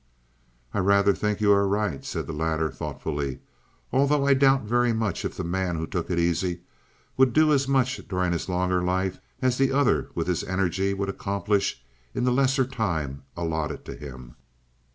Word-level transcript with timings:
"I 0.73 0.79
rather 0.79 1.13
think 1.13 1.41
you 1.41 1.51
are 1.51 1.67
right," 1.67 2.03
said 2.03 2.25
the 2.25 2.33
latter 2.33 2.71
thoughtfully, 2.71 3.37
"although 3.93 4.25
I 4.25 4.33
doubt 4.33 4.63
very 4.63 4.93
much 4.93 5.23
if 5.23 5.37
the 5.37 5.43
man 5.43 5.75
who 5.75 5.85
took 5.85 6.09
it 6.09 6.17
easy 6.17 6.61
would 7.17 7.33
do 7.33 7.53
as 7.53 7.67
much 7.67 8.01
during 8.07 8.31
his 8.31 8.49
longer 8.49 8.81
life 8.81 9.19
as 9.43 9.59
the 9.59 9.71
other 9.71 10.09
with 10.15 10.25
his 10.25 10.43
energy 10.43 10.95
would 10.95 11.09
accomplish 11.09 11.85
in 12.15 12.23
the 12.23 12.31
lesser 12.31 12.65
time 12.65 13.25
allotted 13.37 13.85
to 13.85 13.95
him." 13.95 14.37